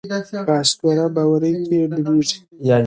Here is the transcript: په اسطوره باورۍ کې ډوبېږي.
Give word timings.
په 0.47 0.53
اسطوره 0.61 1.05
باورۍ 1.15 1.53
کې 1.65 1.77
ډوبېږي. 1.91 2.37